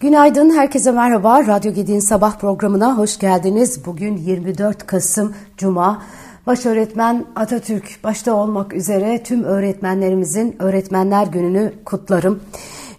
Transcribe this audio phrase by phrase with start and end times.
[0.00, 1.46] Günaydın, herkese merhaba.
[1.46, 3.86] Radyo Gedi'nin sabah programına hoş geldiniz.
[3.86, 6.02] Bugün 24 Kasım Cuma.
[6.46, 12.40] Baş öğretmen Atatürk başta olmak üzere tüm öğretmenlerimizin Öğretmenler Günü'nü kutlarım.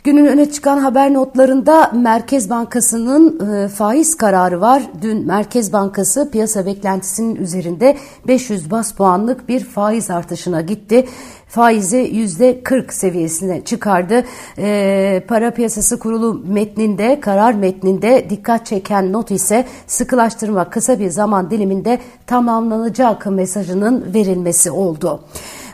[0.04, 4.84] Günün öne çıkan haber notlarında Merkez Bankası'nın e, faiz kararı var.
[5.02, 7.98] Dün Merkez Bankası piyasa beklentisinin üzerinde
[8.28, 11.08] 500 bas puanlık bir faiz artışına gitti
[11.52, 14.24] faizi yüzde 40 seviyesine çıkardı.
[14.58, 21.52] E, para piyasası kurulu metninde, karar metninde dikkat çeken not ise sıkılaştırma kısa bir zaman
[21.52, 25.20] diliminde tamamlanacak mesajının verilmesi oldu.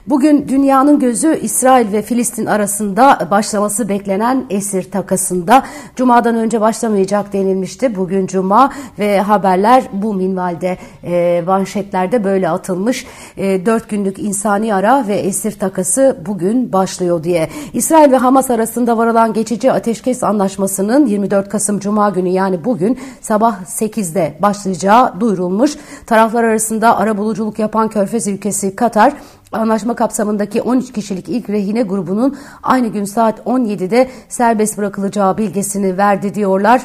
[0.09, 5.63] Bugün dünyanın gözü İsrail ve Filistin arasında başlaması beklenen esir takasında.
[5.95, 7.95] Cuma'dan önce başlamayacak denilmişti.
[7.95, 13.05] Bugün Cuma ve haberler bu minvalde e, manşetlerde böyle atılmış.
[13.38, 17.49] E, 4 günlük insani ara ve esir takası bugün başlıyor diye.
[17.73, 23.61] İsrail ve Hamas arasında varılan geçici ateşkes anlaşmasının 24 Kasım Cuma günü yani bugün sabah
[23.61, 25.71] 8'de başlayacağı duyurulmuş.
[26.05, 29.14] Taraflar arasında ara buluculuk yapan Körfez ülkesi Katar
[29.52, 36.34] Anlaşma kapsamındaki 13 kişilik ilk rehine grubunun aynı gün saat 17'de serbest bırakılacağı bilgisini verdi
[36.34, 36.81] diyorlar.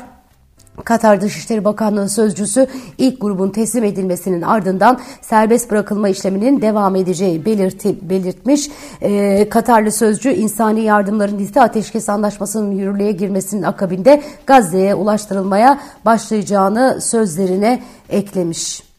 [0.85, 2.67] Katar Dışişleri Bakanlığı sözcüsü
[2.99, 8.71] ilk grubun teslim edilmesinin ardından serbest bırakılma işleminin devam edeceği belirti, belirtmiş.
[9.03, 17.83] Ee, Katarlı sözcü insani yardımların liste ateşkes anlaşmasının yürürlüğe girmesinin akabinde Gazze'ye ulaştırılmaya başlayacağını sözlerine
[18.09, 18.92] eklemiş.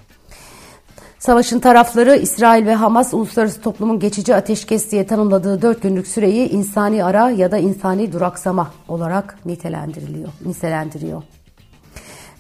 [1.26, 7.04] Savaşın tarafları İsrail ve Hamas uluslararası toplumun geçici ateşkes diye tanımladığı 4 günlük süreyi insani
[7.04, 11.24] ara ya da insani duraksama olarak nitelendiriliyor, nitelendiriyor.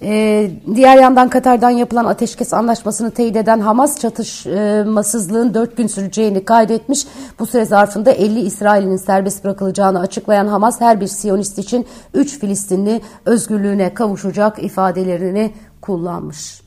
[0.01, 7.07] Ee, diğer yandan Katar'dan yapılan ateşkes anlaşmasını teyit eden Hamas çatışmasızlığın 4 gün süreceğini kaydetmiş.
[7.39, 13.01] Bu süre zarfında 50 İsrail'in serbest bırakılacağını açıklayan Hamas her bir Siyonist için 3 Filistinli
[13.25, 16.62] özgürlüğüne kavuşacak ifadelerini kullanmış.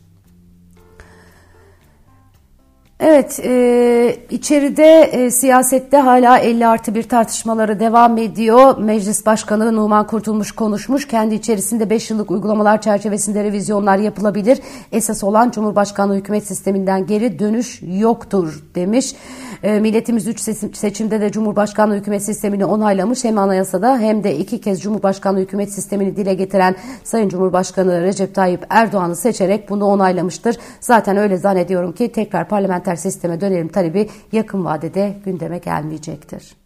[3.01, 8.79] Evet, e, içeride e, siyasette hala 50 artı bir tartışmaları devam ediyor.
[8.79, 11.09] Meclis Başkanı Numan Kurtulmuş konuşmuş.
[11.09, 14.59] Kendi içerisinde 5 yıllık uygulamalar çerçevesinde revizyonlar yapılabilir.
[14.93, 19.15] Esas olan Cumhurbaşkanlığı hükümet sisteminden geri dönüş yoktur demiş.
[19.63, 20.41] E, milletimiz 3
[20.77, 23.25] seçimde de Cumhurbaşkanlığı hükümet sistemini onaylamış.
[23.25, 28.67] Hem anayasada hem de iki kez Cumhurbaşkanlığı hükümet sistemini dile getiren Sayın Cumhurbaşkanı Recep Tayyip
[28.71, 30.57] Erdoğan'ı seçerek bunu onaylamıştır.
[30.81, 32.49] Zaten öyle zannediyorum ki tekrar
[32.87, 36.57] parlamenter sisteme dönelim talebi yakın vadede gündeme gelmeyecektir.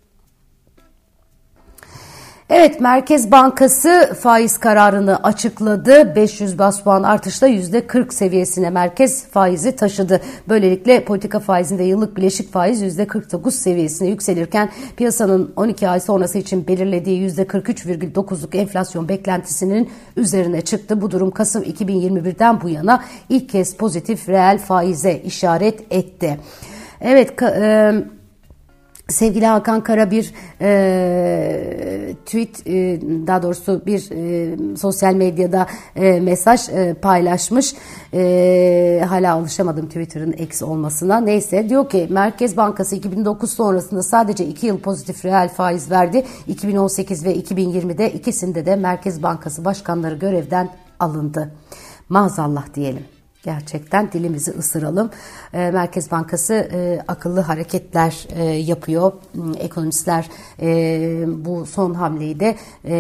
[2.52, 6.16] Evet Merkez Bankası faiz kararını açıkladı.
[6.16, 10.20] 500 bas puan artışla %40 seviyesine merkez faizi taşıdı.
[10.48, 17.30] Böylelikle politika faizinde yıllık bileşik faiz %49 seviyesine yükselirken piyasanın 12 ay sonrası için belirlediği
[17.30, 21.00] %43,9'luk enflasyon beklentisinin üzerine çıktı.
[21.00, 26.40] Bu durum Kasım 2021'den bu yana ilk kez pozitif reel faize işaret etti.
[27.00, 27.92] Evet, e,
[29.10, 35.66] Sevgili Hakan Kara bir e, tweet e, daha doğrusu bir e, sosyal medyada
[35.96, 37.74] e, mesaj e, paylaşmış.
[38.14, 41.20] E, hala alışamadım Twitter'ın eksi olmasına.
[41.20, 46.26] Neyse diyor ki Merkez Bankası 2009 sonrasında sadece 2 yıl pozitif reel faiz verdi.
[46.46, 50.68] 2018 ve 2020'de ikisinde de Merkez Bankası başkanları görevden
[51.00, 51.52] alındı.
[52.08, 53.19] Maazallah diyelim.
[53.42, 55.10] Gerçekten dilimizi ısıralım.
[55.52, 59.12] E, Merkez Bankası e, akıllı hareketler e, yapıyor.
[59.32, 60.28] Hmm, ekonomistler
[60.62, 62.56] e, bu son hamleyi de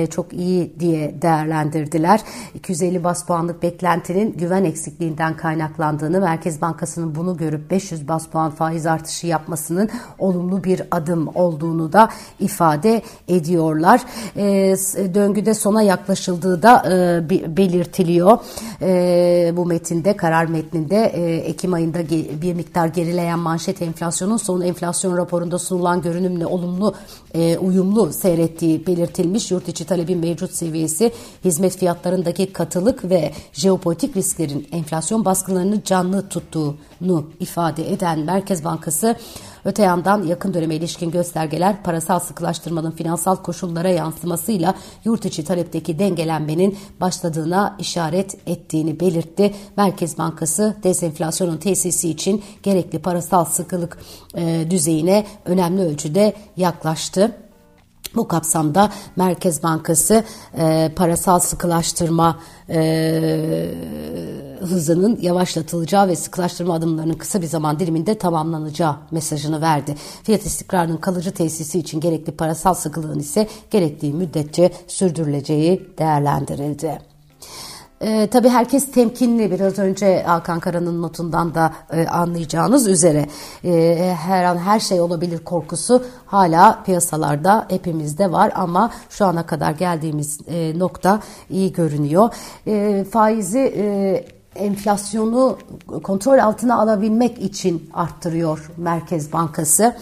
[0.06, 2.20] çok iyi diye değerlendirdiler.
[2.54, 8.86] 250 bas puanlık beklentinin güven eksikliğinden kaynaklandığını, Merkez Bankası'nın bunu görüp 500 bas puan faiz
[8.86, 12.08] artışı yapmasının olumlu bir adım olduğunu da
[12.38, 14.00] ifade ediyorlar.
[15.14, 16.82] Döngüde sona yaklaşıldığı da
[17.56, 18.38] belirtiliyor.
[19.56, 22.08] Bu metinde karar metninde e, Ekim ayında
[22.42, 26.94] bir miktar gerileyen manşet enflasyonun son enflasyon raporunda sunulan görünümle olumlu
[27.34, 29.50] e, uyumlu seyrettiği belirtilmiş.
[29.50, 31.12] Yurt içi talebin mevcut seviyesi,
[31.44, 39.16] hizmet fiyatlarındaki katılık ve jeopolitik risklerin enflasyon baskılarını canlı tuttuğunu ifade eden Merkez Bankası
[39.64, 44.74] Öte yandan yakın döneme ilişkin göstergeler parasal sıkılaştırmanın finansal koşullara yansımasıyla
[45.04, 49.54] yurt içi talepteki dengelenmenin başladığına işaret ettiğini belirtti.
[49.76, 53.98] Merkez Bankası dezenflasyonun tesisi için gerekli parasal sıkılık
[54.34, 57.36] e, düzeyine önemli ölçüde yaklaştı.
[58.14, 60.24] Bu kapsamda Merkez Bankası
[60.58, 63.74] e, parasal sıkılaştırma e,
[64.60, 69.94] hızının yavaşlatılacağı ve sıkılaştırma adımlarının kısa bir zaman diliminde tamamlanacağı mesajını verdi.
[70.22, 77.09] Fiyat istikrarının kalıcı tesisi için gerekli parasal sıkılığın ise gerektiği müddetçe sürdürüleceği değerlendirildi.
[78.00, 83.26] E, tabii herkes temkinli biraz önce Hakan Kara'nın notundan da e, anlayacağınız üzere
[83.64, 89.72] e, her an her şey olabilir korkusu hala piyasalarda hepimizde var ama şu ana kadar
[89.72, 91.20] geldiğimiz e, nokta
[91.50, 92.34] iyi görünüyor.
[92.66, 94.24] E, faizi e,
[94.54, 95.58] enflasyonu
[96.02, 99.96] kontrol altına alabilmek için arttırıyor Merkez Bankası.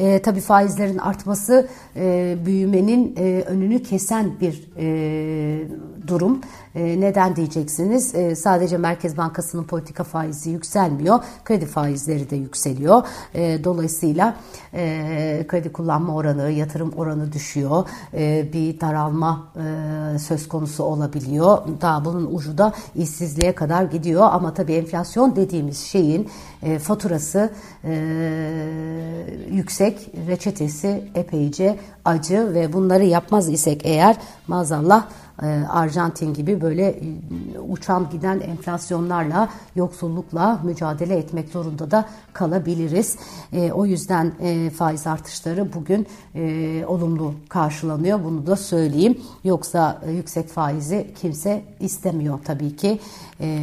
[0.00, 5.68] E, tabii faizlerin artması e, büyümenin e, önünü kesen bir e,
[6.06, 6.40] durum.
[6.74, 8.14] E, neden diyeceksiniz?
[8.14, 13.02] E, sadece Merkez Bankası'nın politika faizi yükselmiyor, kredi faizleri de yükseliyor.
[13.34, 14.36] E, dolayısıyla
[14.74, 17.88] e, kredi kullanma oranı, yatırım oranı düşüyor.
[18.14, 21.58] E, bir daralma e, söz konusu olabiliyor.
[21.80, 24.28] Daha bunun ucu da işsizliğe kadar gidiyor.
[24.32, 26.28] Ama tabii enflasyon dediğimiz şeyin
[26.62, 27.50] e, faturası
[27.84, 27.92] e,
[29.50, 29.89] yüksek,
[30.28, 34.16] reçetesi epeyce acı ve bunları yapmaz isek eğer
[34.48, 35.29] maazallah e,
[35.68, 43.16] Arjantin gibi böyle e, uçan giden enflasyonlarla, yoksullukla mücadele etmek zorunda da kalabiliriz.
[43.52, 44.32] E, o yüzden
[44.70, 46.06] faiz artışları bugün
[46.86, 48.24] olumlu karşılanıyor.
[48.24, 49.20] Bunu da söyleyeyim.
[49.44, 53.00] Yoksa yüksek faizi kimse istemiyor tabii ki.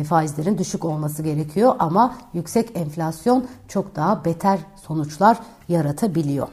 [0.10, 5.38] Faizlerin düşük olması gerekiyor ama yüksek enflasyon çok daha beter sonuçlar
[5.70, 6.48] yaratabiliyor.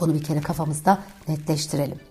[0.00, 2.09] Bunu bir kere kafamızda netleştirelim.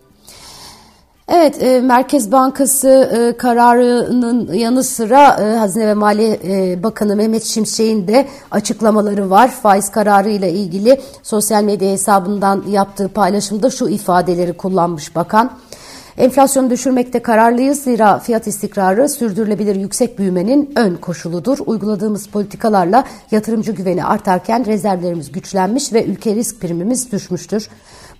[1.32, 7.44] Evet, e, Merkez Bankası e, kararının yanı sıra e, Hazine ve Maliye e, Bakanı Mehmet
[7.44, 9.52] Şimşek'in de açıklamaları var.
[9.52, 15.52] Faiz kararı ile ilgili sosyal medya hesabından yaptığı paylaşımda şu ifadeleri kullanmış bakan.
[16.18, 21.58] Enflasyonu düşürmekte kararlıyız zira fiyat istikrarı sürdürülebilir yüksek büyümenin ön koşuludur.
[21.66, 27.70] Uyguladığımız politikalarla yatırımcı güveni artarken rezervlerimiz güçlenmiş ve ülke risk primimiz düşmüştür.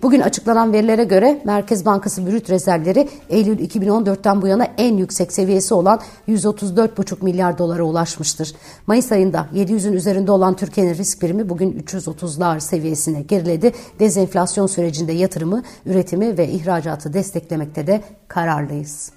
[0.02, 5.74] Bugün açıklanan verilere göre Merkez Bankası brüt rezervleri Eylül 2014'ten bu yana en yüksek seviyesi
[5.74, 8.52] olan 134,5 milyar dolara ulaşmıştır.
[8.86, 13.72] Mayıs ayında 700'ün üzerinde olan Türkiye'nin risk primi bugün 330'lar seviyesine geriledi.
[13.98, 19.12] Dezenflasyon sürecinde yatırımı, üretimi ve ihracatı desteklemekte de kararlıyız.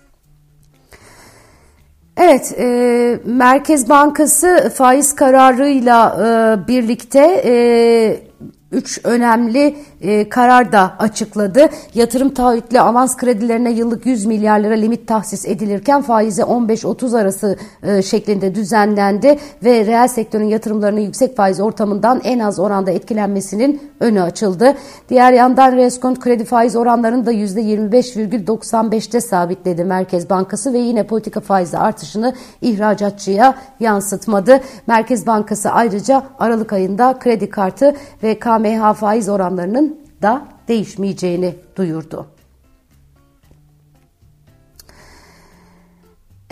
[2.17, 8.32] Evet, e, Merkez Bankası faiz kararıyla e, birlikte e,
[8.73, 11.69] üç önemli e, karar da açıkladı.
[11.93, 18.01] Yatırım taahhütlü avans kredilerine yıllık 100 milyar lira limit tahsis edilirken faize 15-30 arası e,
[18.01, 24.73] şeklinde düzenlendi ve reel sektörün yatırımlarının yüksek faiz ortamından en az oranda etkilenmesinin önü açıldı.
[25.09, 31.77] Diğer yandan reskont kredi faiz oranlarını da %25,95'te sabitledi Merkez Bankası ve yine politika faizi
[31.77, 34.59] artışını ihracatçıya yansıtmadı.
[34.87, 42.27] Merkez Bankası ayrıca Aralık ayında kredi kartı ve KMH faiz oranlarının da değişmeyeceğini duyurdu.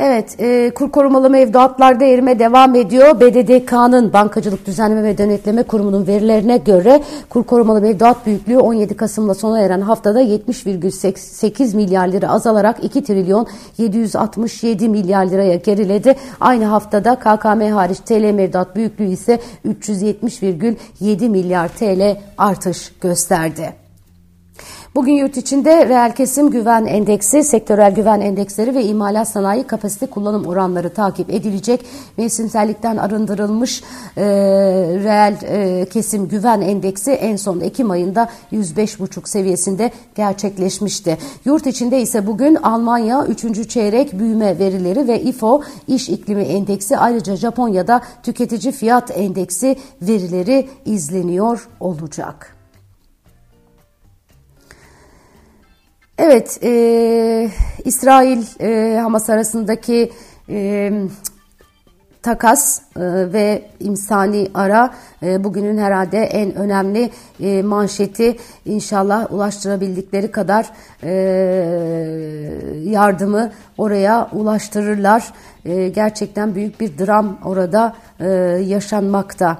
[0.03, 3.19] Evet, e, kur korumalı mevduatlarda erime devam ediyor.
[3.19, 9.59] BDDK'nın Bankacılık Düzenleme ve Denetleme Kurumu'nun verilerine göre kur korumalı mevduat büyüklüğü 17 Kasım'la sona
[9.59, 16.15] eren haftada 70,8 milyar lira azalarak 2 trilyon 767 milyar liraya geriledi.
[16.39, 23.80] Aynı haftada KKM hariç TL mevduat büyüklüğü ise 370,7 milyar TL artış gösterdi.
[24.95, 30.45] Bugün yurt içinde reel kesim güven endeksi, sektörel güven endeksleri ve imalat sanayi kapasite kullanım
[30.45, 31.85] oranları takip edilecek.
[32.17, 33.83] Mevsimsellikten arındırılmış
[34.17, 34.23] e,
[35.03, 41.17] reel e, kesim güven endeksi en son Ekim ayında 105,5 seviyesinde gerçekleşmişti.
[41.45, 43.69] Yurt içinde ise bugün Almanya 3.
[43.69, 51.67] çeyrek büyüme verileri ve IFO iş iklimi endeksi ayrıca Japonya'da tüketici fiyat endeksi verileri izleniyor
[51.79, 52.60] olacak.
[56.23, 57.49] Evet, e,
[57.85, 60.11] İsrail e, Hamas arasındaki
[60.49, 60.91] e,
[62.21, 63.01] takas e,
[63.33, 67.09] ve imsani ara e, bugünün herhalde en önemli
[67.39, 70.69] e, manşeti inşallah ulaştırabildikleri kadar
[71.03, 71.11] e,
[72.83, 75.33] yardımı oraya ulaştırırlar.
[75.65, 78.27] E, gerçekten büyük bir dram orada e,
[78.67, 79.57] yaşanmakta.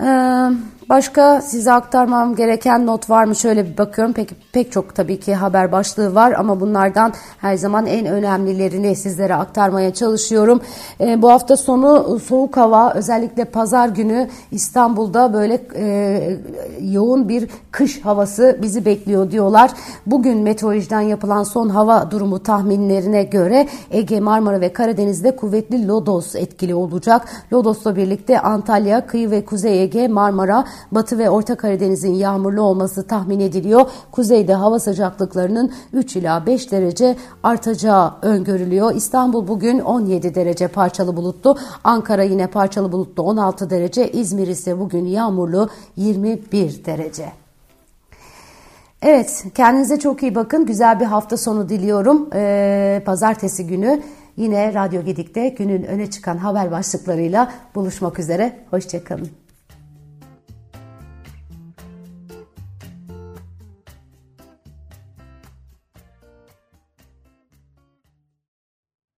[0.00, 0.50] Ee,
[0.90, 3.36] başka size aktarmam gereken not var mı?
[3.36, 4.14] Şöyle bir bakıyorum.
[4.14, 9.34] Peki pek çok tabii ki haber başlığı var ama bunlardan her zaman en önemlilerini sizlere
[9.34, 10.60] aktarmaya çalışıyorum.
[11.00, 16.38] Ee, bu hafta sonu soğuk hava özellikle pazar günü İstanbul'da böyle e,
[16.80, 19.70] yoğun bir kış havası bizi bekliyor diyorlar.
[20.06, 26.74] Bugün meteorolojiden yapılan son hava durumu tahminlerine göre Ege, Marmara ve Karadeniz'de kuvvetli lodos etkili
[26.74, 27.28] olacak.
[27.52, 33.40] Lodos'la birlikte Antalya, kıyı ve kuzey Ege, Marmara, Batı ve Orta Karadeniz'in yağmurlu olması tahmin
[33.40, 33.86] ediliyor.
[34.12, 38.94] Kuzeyde hava sıcaklıklarının 3 ila 5 derece artacağı öngörülüyor.
[38.94, 41.58] İstanbul bugün 17 derece parçalı bulutlu.
[41.84, 44.10] Ankara yine parçalı bulutlu 16 derece.
[44.10, 47.32] İzmir ise bugün yağmurlu 21 derece.
[49.02, 50.66] Evet, kendinize çok iyi bakın.
[50.66, 52.28] Güzel bir hafta sonu diliyorum.
[52.34, 54.02] Ee, pazartesi günü
[54.36, 58.56] yine Radyo Gedik'te günün öne çıkan haber başlıklarıyla buluşmak üzere.
[58.70, 59.30] Hoşçakalın.